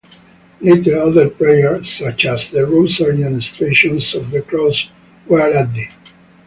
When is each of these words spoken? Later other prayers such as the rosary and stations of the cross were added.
Later 0.61 0.97
other 0.99 1.29
prayers 1.29 1.87
such 1.93 2.25
as 2.25 2.49
the 2.49 2.65
rosary 2.65 3.21
and 3.21 3.43
stations 3.43 4.15
of 4.15 4.31
the 4.31 4.41
cross 4.41 4.89
were 5.27 5.41
added. 5.41 5.89